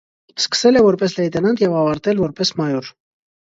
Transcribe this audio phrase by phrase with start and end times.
[0.43, 2.91] Սկսել է որպես լեյտենանտ և ավարտել որպես մայոր։